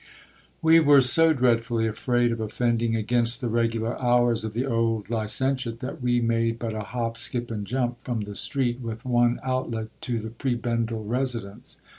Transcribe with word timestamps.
We 0.63 0.79
were 0.79 1.01
so 1.01 1.31
dreadfully 1.31 1.85
afraid 1.85 2.31
of 2.31 2.39
offending 2.39 2.95
against 2.95 3.39
the 3.39 3.49
regular 3.49 4.01
hours 4.01 4.43
of 4.43 4.53
the 4.53 4.65
old 4.65 5.11
licentiate, 5.11 5.79
that 5.81 6.01
we 6.01 6.19
made 6.19 6.57
but 6.57 6.73
a 6.73 6.79
hop, 6.79 7.17
skip, 7.17 7.51
and 7.51 7.67
jump, 7.67 7.99
from 8.01 8.21
the 8.21 8.33
street 8.33 8.79
with 8.79 9.05
one 9.05 9.39
outlet, 9.43 9.89
to 10.01 10.17
the 10.17 10.31
prebendal 10.31 11.05
residence. 11.05 11.79